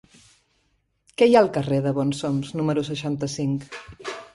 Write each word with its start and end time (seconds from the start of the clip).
Què 1.21 1.27
hi 1.29 1.37
ha 1.37 1.43
al 1.47 1.51
carrer 1.59 1.79
de 1.87 1.95
Bonsoms 2.01 2.53
número 2.59 2.89
seixanta-cinc? 2.93 3.83